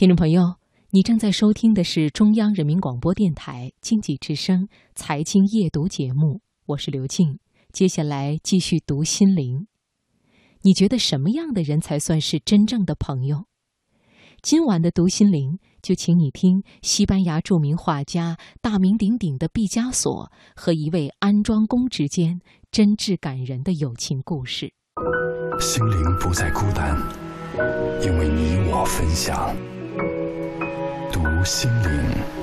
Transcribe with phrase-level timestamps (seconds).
[0.00, 0.54] 听众朋友，
[0.92, 7.38] 你正在收听的是中央人民广播电台经济之声财经夜读节目，我是刘静。
[7.70, 9.66] 接下来继续读心灵。
[10.62, 13.44] 你觉得什么样的人才算是真正的朋友？
[14.40, 22.40] 今晚的读心灵，就请你听西班牙著名画家、大名鼎鼎的毕加索和一位安装工之间
[22.72, 24.72] 真挚感人的友情故事。
[25.60, 26.96] 心灵不再孤单，
[28.02, 29.54] 因为你我分享。
[31.22, 32.39] 读心灵。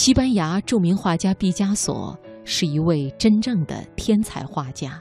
[0.00, 4.98] 西班牙著名画家毕加索是一位真正的天才画家，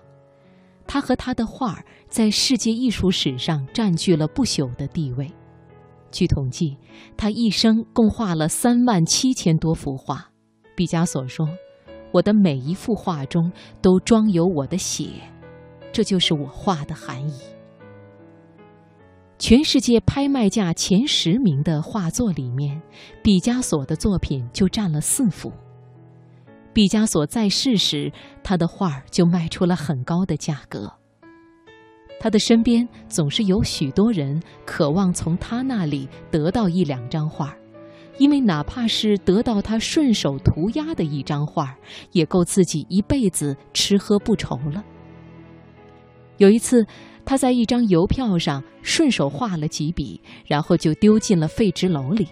[0.86, 5.32] 他和他的画在世界艺术史上占据了不朽的地位。
[6.12, 6.78] 据统计，
[7.16, 10.32] 他一生共画了三万七千多幅画。
[10.76, 11.48] 毕加索说
[12.12, 13.50] ：“我的每一幅画中
[13.82, 15.12] 都装有我的血，
[15.94, 17.40] 这就是我画的含义。”
[19.40, 22.80] 全世界拍卖价前十名的画作里面，
[23.24, 25.50] 毕加索的作品就占了四幅。
[26.74, 28.12] 毕加索在世时，
[28.44, 30.92] 他的画儿就卖出了很高的价格。
[32.20, 37.56] 他的身边总是有许多人渴望从他那里得到一两张画，
[38.18, 41.74] 因为哪怕是得到他顺手涂鸦的一张画，
[42.12, 44.84] 也够自己一辈子吃喝不愁了。
[46.36, 46.86] 有一次。
[47.26, 52.28] 他在一张邮票上顺手画了几笔，然后就丢进了废纸篓里。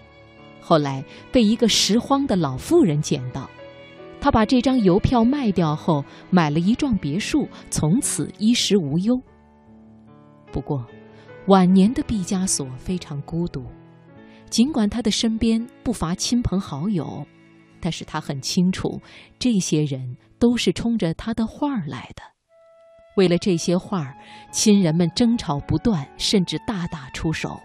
[0.60, 3.48] 后来被一个拾荒的老妇人捡到，
[4.20, 9.18] 他把这张邮票卖掉后，买了一幢别墅，从此衣食无忧。
[10.52, 10.84] 不过，
[11.46, 13.64] 晚年的毕加索非常孤独，
[14.50, 17.24] 尽管他的身边不乏亲朋好友，
[17.80, 19.00] 但是他很清楚，
[19.38, 22.22] 这些人都是冲着他的画儿来的。
[23.18, 24.16] 为了这些画儿，
[24.52, 27.60] 亲人们争吵不断，甚至大打出手。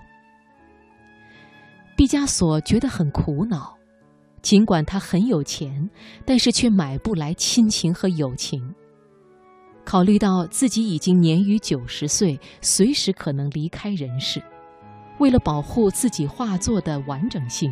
[1.95, 3.77] 毕加索觉得很苦恼，
[4.41, 5.87] 尽管他很有钱，
[6.25, 8.73] 但是却买不来亲情和友情。
[9.85, 14.41] 考虑到自己已经年逾九十岁，随时可能离开人世，
[15.19, 17.71] 为了保护自己画作的完整性，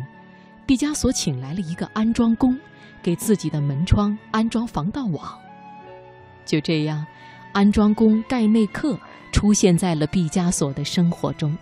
[0.64, 2.56] 毕加索请来了一个安装工，
[3.02, 5.36] 给自己的门窗安装防盗网。
[6.44, 7.04] 就这样。
[7.52, 8.98] 安装工盖内克
[9.30, 11.56] 出现在了毕加索的生活中。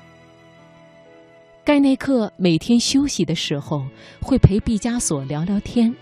[1.65, 3.87] 盖内克每天休息的时候
[4.21, 5.95] 会陪毕加索聊聊天。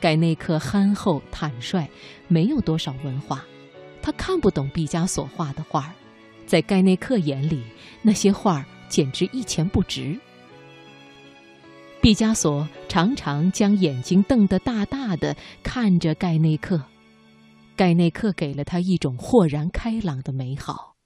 [0.00, 1.86] 盖内克憨厚坦率，
[2.26, 3.44] 没有多少文化，
[4.00, 5.92] 他看不懂毕加索画的画儿，
[6.46, 7.62] 在盖内克眼里，
[8.00, 10.18] 那些画儿简直一钱不值。
[12.00, 16.80] 毕加索常常将眼睛瞪得大大的看着盖内克。
[17.80, 20.96] 盖内克给了他一种豁然开朗的美好。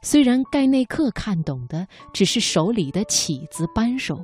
[0.00, 4.22] 虽然盖内克看懂的只是手里的起子扳手，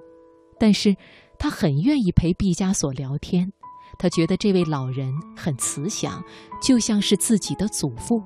[0.57, 0.95] 但是
[1.37, 3.53] 他很愿意陪毕加索聊天。
[3.99, 6.23] 他觉得这位老人很慈祥，
[6.63, 8.23] 就像是自己的祖父。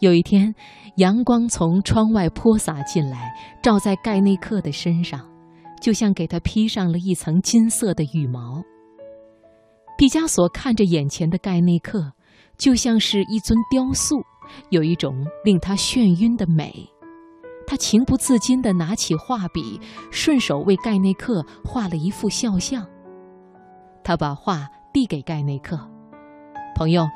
[0.00, 0.52] 有一天，
[0.96, 5.24] 阳光从窗外泼洒进来，照在盖内克的身上，
[5.80, 8.64] 就像给他披上了一层金色的羽毛。
[9.96, 12.12] 毕加索看着眼前的盖内克，
[12.58, 14.20] 就像是一尊雕塑，
[14.68, 16.86] 有一种令他眩晕的美。
[17.66, 19.80] 他情不自禁地拿起画笔，
[20.10, 22.86] 顺手为盖内克画了一幅肖像。
[24.04, 25.76] 他把画递给盖内克
[26.76, 27.08] ：“朋友，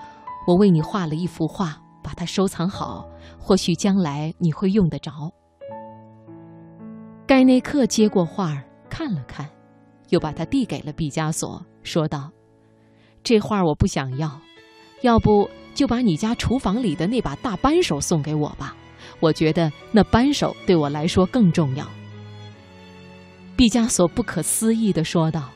[0.47, 3.07] 我为你画了一幅画，把它收藏好，
[3.39, 5.31] 或许将来你会用得着。”
[7.29, 9.49] 盖内克接过画儿看了看，
[10.09, 12.33] 又把它递给了毕加索，说道。
[13.23, 14.41] 这画我不想要，
[15.03, 18.75] 要不就把你家厨房里的那把大扳手送给我吧。
[19.21, 21.87] 我觉得那扳手对我来说更重要。
[23.57, 25.51] 毕加索不可思议地说道：“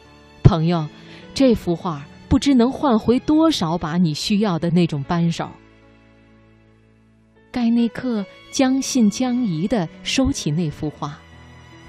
[0.44, 0.86] 朋友，
[1.32, 5.48] 这幅画不知能换回多少把你需要的那种扳手。”
[7.50, 11.18] 盖内克将信将疑地收起那幅画，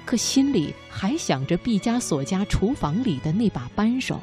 [0.06, 4.18] 可心里还想着毕加索家厨房里的那把扳手。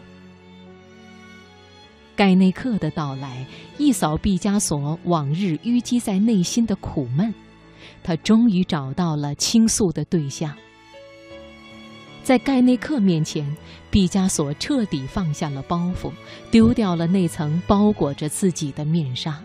[2.16, 3.46] 盖内克的到来
[3.78, 7.34] 一扫毕加索往日淤积在内心的苦闷，
[8.04, 10.56] 他终于找到了倾诉的对象。
[12.24, 13.58] 在盖内克面前，
[13.92, 16.12] 毕加索彻底放下了包袱，
[16.50, 19.42] 丢掉了那层包裹着自己的面纱。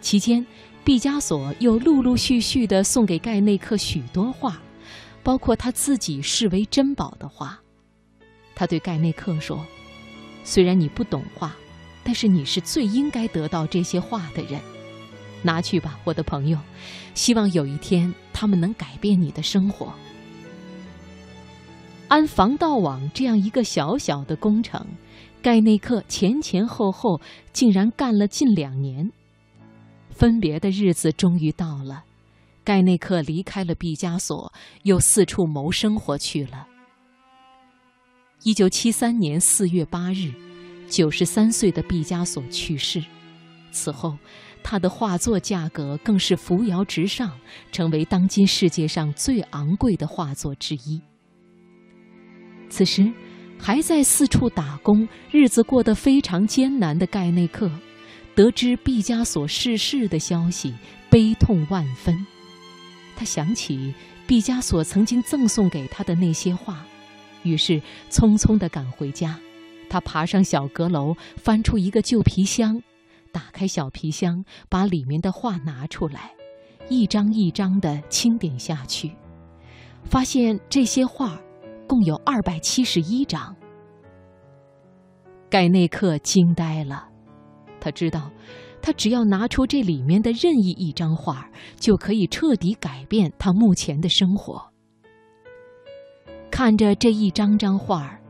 [0.00, 0.44] 期间，
[0.82, 4.60] 毕加索又陆陆续续地送给盖内克许多画，
[5.22, 7.60] 包括他自己视为珍宝的画。
[8.56, 9.64] 他对盖内克说
[10.44, 11.54] ：“虽然你不懂画，
[12.02, 14.60] 但是你是最应该得到这些画的人。
[15.42, 16.58] 拿去吧，我的朋友。
[17.14, 19.92] 希望有一天他们能改变你的生活。”
[22.08, 24.86] 安防盗网这样一个小小的工程，
[25.40, 27.20] 盖内克前前后后
[27.52, 29.10] 竟然干了近两年。
[30.10, 32.04] 分别的日子终于到了，
[32.62, 34.52] 盖内克离开了毕加索，
[34.82, 36.66] 又四处谋生活去了。
[38.44, 40.32] 一九七三年四月八日，
[40.88, 43.00] 九十三岁的毕加索去世。
[43.70, 44.18] 此后，
[44.64, 47.30] 他的画作价格更是扶摇直上，
[47.70, 51.00] 成为当今世界上最昂贵的画作之一。
[52.68, 53.12] 此时，
[53.60, 57.70] 还在四处打工、日子过得非常艰难的盖内克。
[58.34, 60.74] 得知毕加索逝世的消息，
[61.08, 62.26] 悲痛万分。
[63.14, 63.94] 他想起
[64.26, 66.84] 毕加索曾经赠送给他的那些画，
[67.42, 67.80] 于是
[68.10, 69.38] 匆匆地赶回家。
[69.88, 72.82] 他爬上小阁楼，翻出一个旧皮箱，
[73.30, 76.32] 打开小皮箱，把里面的画拿出来，
[76.88, 79.14] 一张一张地清点下去，
[80.02, 81.38] 发现这些画
[81.86, 83.54] 共有二百七十一张。
[85.50, 87.06] 盖内克惊呆了。
[87.78, 88.30] 他知道，
[88.80, 94.71] 他只要拿出这里面的任意一张画，就可以彻底改变他目前的生活。
[96.52, 98.20] 看着这一张张画，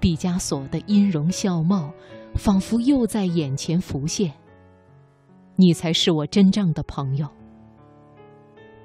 [0.00, 1.92] 毕加索的音容笑貌
[2.34, 4.32] 仿佛又在眼前浮现。
[5.56, 7.28] 你才是我真正的朋友。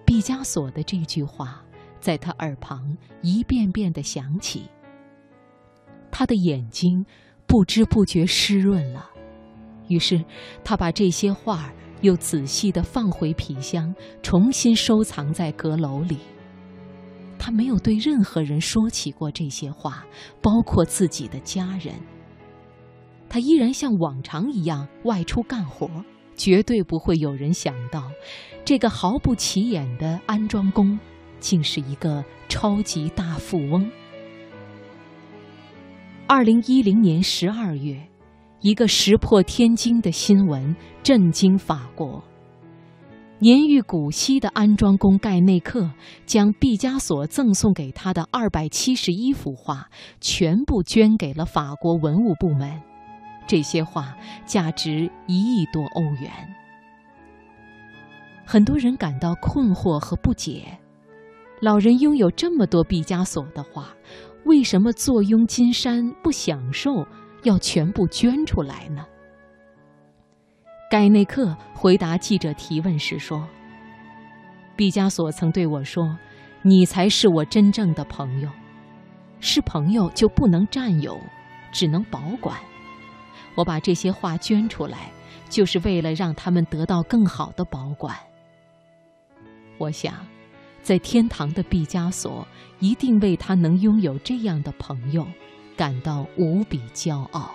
[0.05, 1.63] 毕加索的这句话
[2.01, 4.63] 在他耳旁一遍遍的响起，
[6.11, 7.05] 他的眼睛
[7.47, 9.09] 不知不觉湿润了。
[9.87, 10.21] 于是，
[10.65, 16.17] 他把这些画又仔细地放回皮箱，重新收藏在阁楼里。
[17.37, 20.05] 他没有对任何人说起过这些话，
[20.41, 21.95] 包括自己的家人。
[23.29, 25.89] 他依然像往常一样外出干活，
[26.35, 28.11] 绝对不会有人想到，
[28.63, 30.99] 这个毫不起眼的安装工，
[31.39, 33.89] 竟是一个超级大富翁。
[36.27, 38.01] 二零一零年十二月。
[38.61, 42.23] 一个石破天惊的新闻震惊法国。
[43.45, 45.91] 年逾古稀的安装工盖内克
[46.25, 49.87] 将毕加索赠送给他的二百七十一幅画
[50.19, 52.81] 全部捐给了法国文物部门，
[53.45, 56.31] 这些画价值一亿多欧元。
[58.47, 60.79] 很多人感到困惑和不解：
[61.61, 63.89] 老人拥有这么多毕加索的画，
[64.45, 67.05] 为什么坐拥金山不享受？
[67.43, 69.05] 要全部捐出来呢？
[70.89, 73.47] 盖内克回答记者提问时说
[74.75, 76.17] ：“毕加索曾对我说，
[76.61, 78.49] 你才是我真正的朋友，
[79.39, 81.19] 是朋友就不能占有，
[81.71, 82.57] 只能保管。
[83.55, 85.11] 我把这些画捐出来，
[85.49, 88.15] 就是为了让他们得到更好的保管。
[89.77, 90.13] 我想，
[90.81, 92.47] 在天堂的毕加索
[92.79, 95.25] 一定为他能拥有这样的朋友。”
[95.77, 97.53] 感到无比骄傲。